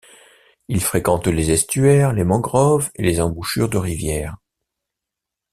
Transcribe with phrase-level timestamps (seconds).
[0.67, 4.35] Il fréquente les estuaires, les mangroves et les embouchures de rivières.